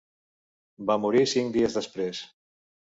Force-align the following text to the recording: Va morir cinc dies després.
Va 0.91 0.97
morir 1.05 1.23
cinc 1.37 1.57
dies 1.59 1.81
després. 1.81 2.27